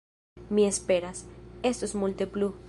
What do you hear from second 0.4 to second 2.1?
Mi esperas, estos